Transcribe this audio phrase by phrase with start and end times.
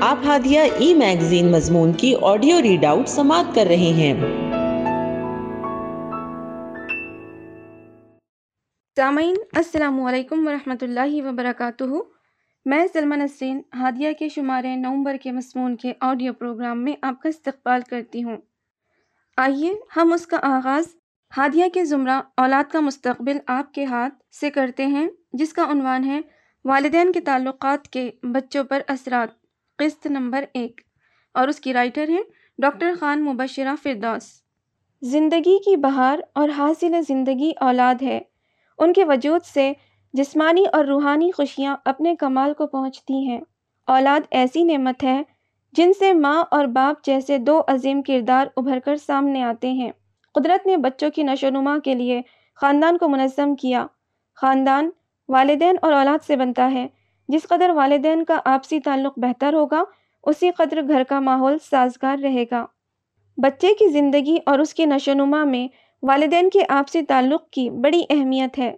[0.00, 4.14] آپ ہادیہ ای میگزین مضمون کی آڈیو ریڈ آؤٹ سماعت کر رہے ہیں۔
[8.96, 11.84] سامعین، السلام علیکم ورحمۃ اللہ وبرکاتہ۔
[12.64, 17.28] میں سلمہ نسرین، ہادیہ کے شمارے نومبر کے مضمون کے آڈیو پروگرام میں آپ کا
[17.28, 18.36] استقبال کرتی ہوں۔
[19.36, 20.84] آئیے، ہم اس کا آغاز
[21.36, 26.04] ہادیہ کے زمرہ اولاد کا مستقبل آپ کے ہاتھ سے کرتے ہیں، جس کا عنوان
[26.04, 26.20] ہے
[26.64, 29.45] والدین کے تعلقات کے بچوں پر اثرات۔
[29.78, 30.80] قسط نمبر ایک۔
[31.34, 32.22] اور اس کی رائٹر ہیں
[32.58, 34.22] ڈاکٹر خان مبشرہ فردوس۔
[35.02, 38.20] زندگی کی بہار اور حاصل زندگی اولاد ہے۔
[38.78, 39.72] ان کے وجود سے
[40.12, 43.40] جسمانی اور روحانی خوشیاں اپنے کمال کو پہنچتی ہیں۔
[43.86, 45.22] اولاد ایسی نعمت ہے
[45.72, 49.92] جن سے ماں اور باپ جیسے دو عظیم کردار ابھر کر سامنے آتے ہیں۔
[50.34, 52.22] قدرت نے بچوں کی نشو و نما کے لیے
[52.54, 53.86] خاندان کو منظم کیا۔
[54.34, 54.90] خاندان
[55.28, 56.86] والدین اور اولاد سے بنتا ہے۔
[57.28, 59.82] جس قدر والدین کا آپسی تعلق بہتر ہوگا،
[60.22, 62.66] اسی قدر گھر کا ماحول سازگار رہے گا۔
[63.36, 65.68] بچے کی زندگی اور اس کی نشو و نما میں
[66.02, 68.76] والدین کے آپسی تعلق کی بڑی اہمیت ہے۔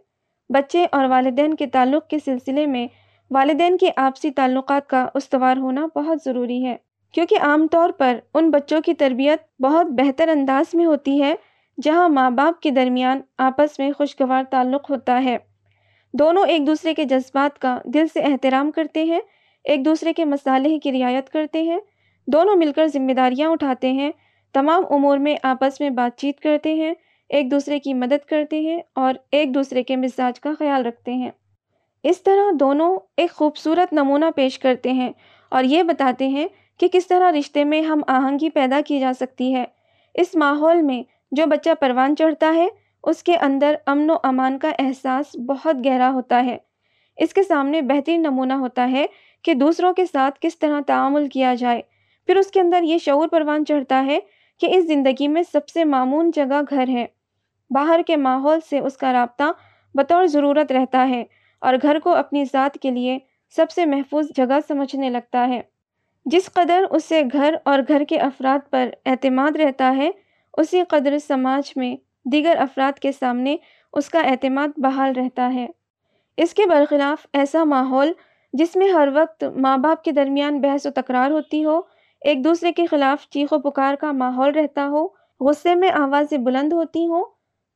[0.48, 2.86] بچے اور والدین کے تعلق کے سلسلے میں
[3.30, 6.76] والدین کے آپسی تعلقات کا استوار ہونا بہت ضروری ہے۔
[7.12, 11.34] کیونکہ عام طور پر ان بچوں کی تربیت بہت بہتر انداز میں ہوتی ہے،
[11.82, 15.36] جہاں ماں باپ کے درمیان آپس میں خوشگوار تعلق ہوتا ہے۔
[16.12, 19.20] دونوں ایک دوسرے کے جذبات کا دل سے احترام کرتے ہیں،
[19.64, 21.78] ایک دوسرے کے مسالح کی رعایت کرتے ہیں،
[22.26, 24.10] دونوں مل کر ذمہ داریاں اٹھاتے ہیں،
[24.52, 26.94] تمام امور میں آپس میں بات چیت کرتے ہیں،
[27.28, 31.30] ایک دوسرے کی مدد کرتے ہیں اور ایک دوسرے کے مزاج کا خیال رکھتے ہیں۔
[32.02, 35.12] اس طرح دونوں ایک خوبصورت نمونہ پیش کرتے ہیں
[35.48, 36.48] اور یہ بتاتے ہیں
[36.78, 39.64] کہ کس طرح رشتے میں ہم آہنگی پیدا کی جا سکتی ہے۔
[40.14, 42.68] اس ماحول میں جو بچہ پروان چڑھتا ہے
[43.04, 46.58] اس کے اندر امن و امان کا احساس بہت گہرا ہوتا ہے۔
[47.16, 49.06] اس کے سامنے بہترین نمونہ ہوتا ہے
[49.42, 51.82] کہ دوسروں کے ساتھ کس طرح تعامل کیا جائے۔
[52.26, 54.18] پھر اس کے اندر یہ شعور پروان چڑھتا ہے
[54.60, 57.06] کہ اس زندگی میں سب سے معمون جگہ گھر ہے۔
[57.70, 59.44] باہر کے ماحول سے اس کا رابطہ
[59.94, 61.24] بطور ضرورت رہتا ہے
[61.58, 63.18] اور گھر کو اپنی ذات کے لیے
[63.56, 65.60] سب سے محفوظ جگہ سمجھنے لگتا ہے۔
[66.26, 70.10] جس قدر اسے گھر اور گھر کے افراد پر اعتماد رہتا ہے،
[70.56, 73.56] اسی قدر سماج میں دیگر افراد کے سامنے
[73.92, 75.66] اس کا اعتماد بحال رہتا ہے۔
[76.36, 78.12] اس کے برخلاف ایسا ماحول
[78.52, 81.80] جس میں ہر وقت ماں باپ کے درمیان بحث و تکرار ہوتی ہو،
[82.22, 85.08] ایک دوسرے کے خلاف چیخ و پکار کا ماحول رہتا ہو،
[85.40, 87.24] غصے میں آوازیں بلند ہوتی ہوں،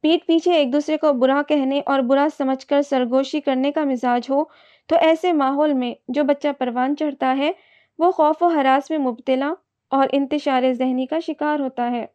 [0.00, 4.30] پیٹ پیچھے ایک دوسرے کو برا کہنے اور برا سمجھ کر سرگوشی کرنے کا مزاج
[4.30, 4.44] ہو،
[4.86, 7.52] تو ایسے ماحول میں جو بچہ پروان چڑھتا ہے،
[7.98, 9.52] وہ خوف و حراس میں مبتلا
[9.90, 12.06] اور انتشار ذہنی کا شکار ہوتا ہے۔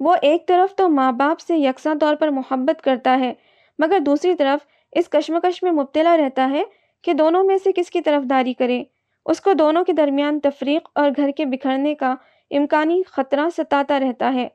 [0.00, 3.34] وہ ایک طرف تو ماں باپ سے یکساں طور پر محبت کرتا ہے،
[3.78, 6.62] مگر دوسری طرف اس کشمکش میں مبتلا رہتا ہے
[7.02, 8.84] کہ دونوں میں سے کس کی طرف داری کرے۔
[9.26, 12.14] اس کو دونوں کے درمیان تفریق اور گھر کے بکھرنے کا
[12.50, 14.48] امکانی خطرہ ستاتا رہتا ہے۔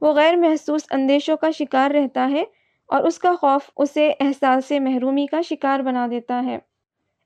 [0.00, 2.44] وہ غیر محسوس اندیشوں کا شکار رہتا ہے
[2.86, 6.58] اور اس کا خوف اسے احساس محرومی کا شکار بنا دیتا ہے۔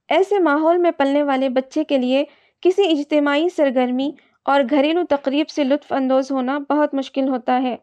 [0.09, 2.25] ایسے ماحول میں پلنے والے بچے کے لیے
[2.61, 4.11] کسی اجتماعی سرگرمی
[4.43, 7.77] اور گھریلو تقریب سے لطف اندوز ہونا بہت مشکل ہوتا ہے۔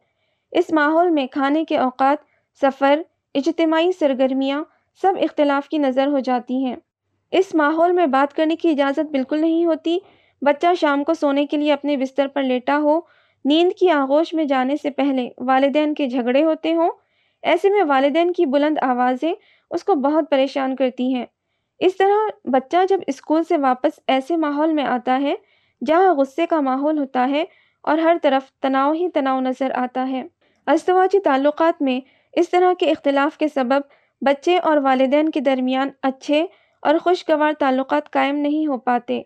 [0.51, 2.17] اس ماحول میں کھانے کے اوقات،
[2.61, 3.01] سفر،
[3.33, 4.63] اجتماعی سرگرمیاں
[5.01, 6.75] سب اختلاف کی نظر ہو جاتی ہیں۔
[7.31, 9.97] اس ماحول میں بات کرنے کی اجازت بالکل نہیں ہوتی۔
[10.41, 12.99] بچہ شام کو سونے کے لیے اپنے بستر پر لیٹا ہو،
[13.45, 16.89] نیند کی آغوش میں جانے سے پہلے والدین کے جھگڑے ہوتے ہوں۔
[17.41, 19.33] ایسے میں والدین کی بلند آوازیں
[19.71, 21.25] اس کو بہت پریشان کرتی ہیں۔
[21.79, 25.35] اس طرح بچہ جب اسکول سے واپس ایسے ماحول میں آتا ہے
[25.85, 27.43] جہاں غصے کا ماحول ہوتا ہے
[27.81, 30.23] اور ہر طرف تناؤ ہی تناؤ نظر آتا ہے۔
[30.65, 31.99] ازدواجی تعلقات میں
[32.33, 33.81] اس طرح کے اختلاف کے سبب
[34.21, 36.45] بچے اور والدین کے درمیان اچھے
[36.81, 39.21] اور خوشگوار تعلقات قائم نہیں ہو پاتے،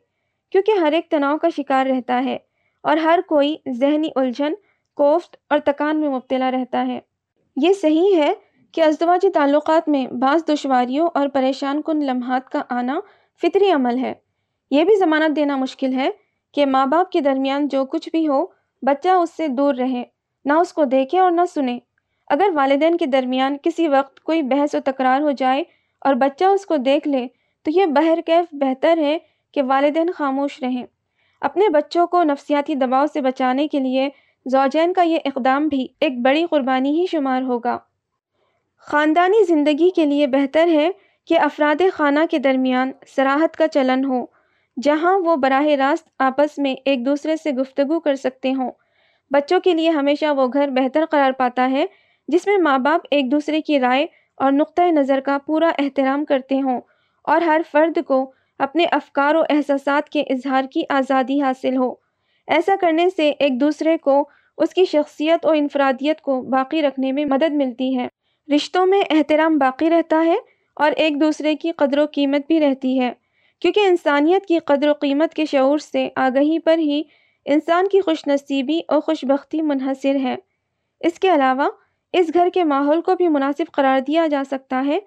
[0.52, 2.38] کیونکہ ہر ایک تناؤ کا شکار رہتا ہے
[2.84, 4.54] اور ہر کوئی ذہنی الجھن،
[4.98, 7.00] کوفت اور تکان میں مبتلا رہتا ہے۔
[7.56, 8.34] یہ صحیح ہے
[8.72, 13.00] کہ ازدواجی تعلقات میں بعض دشواریوں اور پریشان کن لمحات کا آنا
[13.42, 14.14] فطری عمل ہے۔
[14.72, 16.10] یہ بھی ضمانت دینا مشکل ہے
[16.54, 18.46] کہ ماں باپ کے درمیان جو کچھ بھی ہو،
[18.82, 20.04] بچہ اس سے دور رہے،
[20.46, 21.80] نہ اس کو دیکھے اور نہ سنے۔
[22.28, 25.64] اگر والدین کے درمیان کسی وقت کوئی بحث و تکرار ہو جائے
[26.02, 27.28] اور بچہ اس کو دیکھ لے،
[27.64, 29.18] تو یہ بہرکیف بہتر ہے
[29.52, 30.84] کہ والدین خاموش رہیں۔
[31.42, 34.10] اپنے بچوں کو نفسیاتی دباؤ سے بچانے کے لیے
[34.46, 37.78] زوجین کا یہ اقدام بھی ایک بڑی قربانی ہی شمار ہوگا۔
[38.78, 40.90] خاندانی زندگی کے لیے بہتر ہے
[41.26, 44.26] کہ افراد خانہ کے درمیان سراحت کا چلن ہو۔
[44.78, 48.72] جہاں وہ براہ راست آپس میں ایک دوسرے سے گفتگو کر سکتے ہوں۔
[49.32, 51.86] بچوں کے لیے ہمیشہ وہ گھر بہتر قرار پاتا ہے،
[52.28, 54.06] جس میں ماں باپ ایک دوسرے کی رائے
[54.38, 56.82] اور نقطۂ نظر کا پورا احترام کرتے ہوں
[57.24, 61.94] اور ہر فرد کو اپنے افکار و احساسات کے اظہار کی آزادی حاصل ہو۔
[62.48, 64.24] ایسا کرنے سے ایک دوسرے کو
[64.58, 68.08] اس کی شخصیت و انفرادیت کو باقی رکھنے میں مدد ملتی ہے۔
[68.56, 70.36] رشتوں میں احترام باقی رہتا ہے
[70.78, 73.12] اور ایک دوسرے کی قدر و قیمت بھی رہتی ہے۔
[73.60, 77.04] کیونکہ انسانیت کی قدر و قیمت کے شعور سے آگہی پر ہی
[77.46, 80.36] انسان کی خوش نصیبی اور خوش بختی منحصر ہے۔
[81.00, 81.70] اس کے علاوہ،
[82.14, 85.00] اس گھر کے ماحول کو بھی مناسب قرار دیا جا سکتا ہے،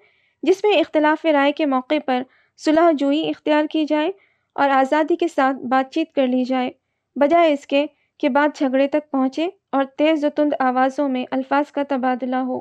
[0.43, 2.21] جس میں اختلاف رائے کے موقع پر
[2.57, 4.11] صلح جوئی اختیار کی جائے
[4.53, 6.71] اور آزادی کے ساتھ بات چیت کر لی جائے۔
[7.15, 7.85] بجائے اس کے
[8.17, 12.59] کہ بات جھگڑے تک پہنچے اور تیز و تند آوازوں میں الفاظ کا تبادلہ ہو۔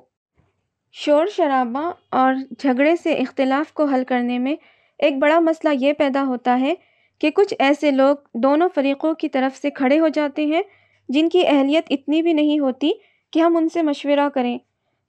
[0.92, 4.56] شور شرابہ اور جھگڑے سے اختلاف کو حل کرنے میں
[4.98, 6.74] ایک بڑا مسئلہ یہ پیدا ہوتا ہے
[7.18, 10.62] کہ کچھ ایسے لوگ دونوں فریقوں کی طرف سے کھڑے ہو جاتے ہیں
[11.08, 12.90] جن کی اہلیت اتنی بھی نہیں ہوتی
[13.32, 14.58] کہ ہم ان سے مشورہ کریں۔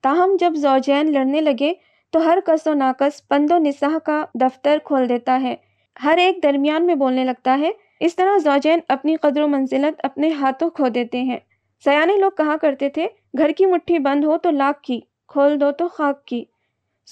[0.01, 1.73] تاہم، جب زوجین لڑنے لگے
[2.11, 5.55] تو ہر کس و ناقص پند و نساح کا دفتر کھول دیتا ہے۔
[6.03, 7.69] ہر ایک درمیان میں بولنے لگتا ہے،
[7.99, 11.37] اس طرح زوجین اپنی قدر و منزلت اپنے ہاتھوں کھو دیتے ہیں۔
[11.83, 13.07] سیانے لوگ کہا کرتے تھے،
[13.37, 16.43] گھر کی مٹھی بند ہو تو لاکھ کی، کھول دو تو خاک کی۔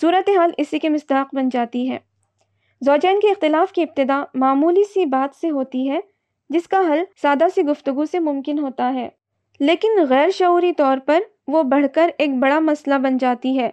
[0.02, 1.98] صورتحال اسی کے مستاق بن جاتی ہے۔
[2.86, 6.00] زوجین کے اختلاف کی ابتدا معمولی سی بات سے ہوتی ہے،
[6.50, 9.10] جس کا حل سادہ سی گفتگو سے ممکن ہوتا ہے۔
[9.60, 13.70] لیکن غیر شعوری طور پر وہ بڑھ کر ایک بڑا مسئلہ بن جاتی ہے۔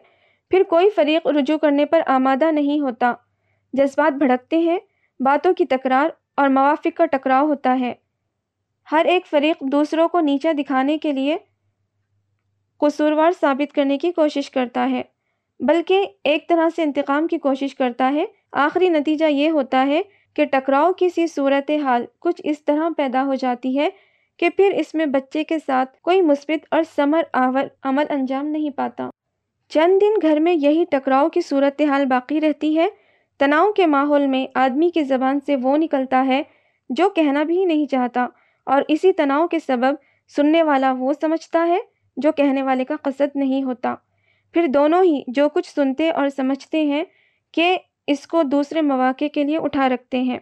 [0.50, 3.12] پھر کوئی فریق رجوع کرنے پر آمادہ نہیں ہوتا۔
[3.72, 4.78] جذبات بھڑکتے ہیں،
[5.20, 7.94] باتوں کی تکرار اور موافق کا ٹکراؤ ہوتا ہے۔
[8.92, 11.36] ہر ایک فریق دوسروں کو نیچا دکھانے کے لیے
[12.78, 15.02] قصوروار ثابت کرنے کی کوشش کرتا ہے،
[15.60, 20.02] بلکہ ایک طرح سے انتقام کی کوشش کرتا ہے۔ آخری نتیجہ یہ ہوتا ہے
[20.34, 23.88] کہ ٹکراؤ کسی صورت حال کچھ اس طرح پیدا ہو جاتی ہے
[24.38, 28.70] کہ پھر اس میں بچے کے ساتھ کوئی مثبت اور ثمر آور عمل انجام نہیں
[28.70, 29.10] پاتا۔
[29.68, 32.88] چند دن گھر میں یہی ٹکراؤ کی صورت حال باقی رہتی ہے۔
[33.38, 36.42] تناؤ کے ماحول میں آدمی کی زبان سے وہ نکلتا ہے
[36.90, 38.26] جو کہنا بھی نہیں چاہتا
[38.64, 39.94] اور اسی تناؤ کے سبب
[40.36, 41.78] سننے والا وہ سمجھتا ہے
[42.16, 43.94] جو کہنے والے کا قصد نہیں ہوتا۔
[44.54, 47.04] پھر دونوں ہی جو کچھ سنتے اور سمجھتے ہیں
[47.52, 47.76] کہ
[48.06, 50.38] اس کو دوسرے مواقع کے لیے اٹھا رکھتے ہیں۔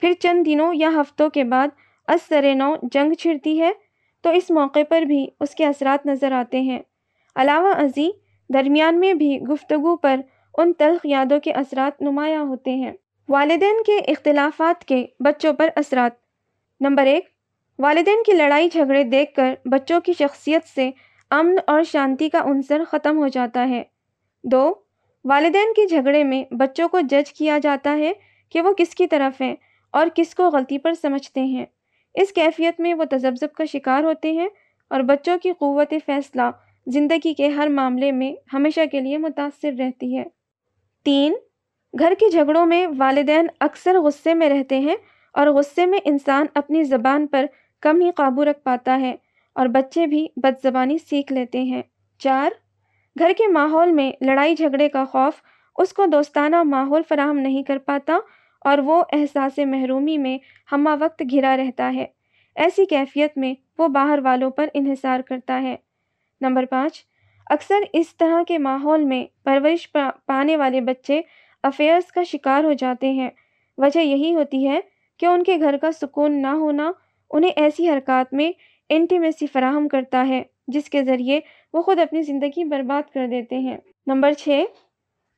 [0.00, 1.68] پھر چند دنوں یا ہفتوں کے بعد
[2.28, 3.72] سر نو جنگ چھڑتی ہے،
[4.20, 6.80] تو اس موقع پر بھی اس کے اثرات نظر آتے ہیں۔
[7.36, 8.10] علاوہ ازیں
[8.52, 10.20] درمیان میں بھی گفتگو پر
[10.58, 12.92] ان تلخ یادوں کے اثرات نمایاں ہوتے ہیں۔
[13.28, 16.12] والدین کے اختلافات کے بچوں پر اثرات۔
[16.80, 17.28] نمبر ایک،
[17.78, 20.90] والدین کی لڑائی جھگڑے دیکھ کر بچوں کی شخصیت سے
[21.30, 23.82] امن اور شانتی کا عنصر ختم ہو جاتا ہے۔
[24.44, 24.74] دو
[25.24, 28.12] والدین کے جھگڑے میں بچوں کو جج کیا جاتا ہے
[28.50, 29.54] کہ وہ کس کی طرف ہیں
[29.90, 31.66] اور کس کو غلطی پر سمجھتے ہیں۔
[32.14, 34.48] اس کیفیت میں وہ تذبذب کا شکار ہوتے ہیں
[34.90, 36.42] اور بچوں کی قوت فیصلہ
[36.86, 40.24] زندگی کے ہر معاملے میں ہمیشہ کے لیے متاثر رہتی ہے۔
[41.04, 41.34] تین،
[41.98, 44.96] گھر کے جھگڑوں میں والدین اکثر غصے میں رہتے ہیں
[45.32, 47.46] اور غصے میں انسان اپنی زبان پر
[47.80, 49.14] کم ہی قابو رکھ پاتا ہے
[49.52, 51.82] اور بچے بھی بد زبانی سیکھ لیتے ہیں۔
[52.18, 52.50] چار
[53.18, 55.40] گھر کے ماحول میں لڑائی جھگڑے کا خوف
[55.76, 58.18] اس کو دوستانہ ماحول فراہم نہیں کر پاتا
[58.60, 60.38] اور وہ احساس محرومی میں
[60.72, 62.06] ہمہ وقت گھرا رہتا ہے۔
[62.56, 65.76] ایسی کیفیت میں وہ باہر والوں پر انحصار کرتا ہے۔
[66.40, 67.04] نمبر پانچ،
[67.46, 69.92] اکثر اس طرح کے ماحول میں پرورش
[70.26, 71.20] پانے والے بچے
[71.62, 73.30] افیئرس کا شکار ہو جاتے ہیں۔
[73.78, 74.80] وجہ یہی ہوتی ہے
[75.20, 76.90] کہ ان کے گھر کا سکون نہ ہونا
[77.30, 78.52] انہیں ایسی حرکات میں
[78.88, 81.40] انٹیمیسی فراہم کرتا ہے۔ جس کے ذریعے
[81.72, 83.76] وہ خود اپنی زندگی برباد کر دیتے ہیں۔
[84.06, 84.64] نمبر چھ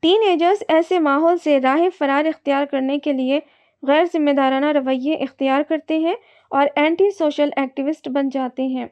[0.02, 3.40] ٹین ایجرز ایسے ماحول سے راہ فرار اختیار کرنے کے لیے
[3.82, 6.14] غیر ذمہ دارانہ رویے اختیار کرتے ہیں
[6.50, 8.86] اور اینٹی سوشل ایکٹیوسٹ بن جاتے ہیں۔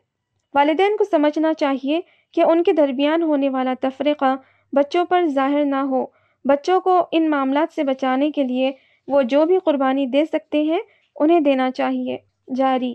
[0.55, 2.01] والدین کو سمجھنا چاہیے
[2.35, 4.35] کہ ان کے درمیان ہونے والا تفریقہ
[4.73, 6.05] بچوں پر ظاہر نہ ہو۔
[6.45, 8.73] بچوں کو ان معاملات سے بچانے کے لیے
[9.09, 10.81] وہ جو بھی قربانی دے سکتے ہیں،
[11.17, 12.17] انہیں دینا چاہیے۔
[12.57, 12.95] جاری۔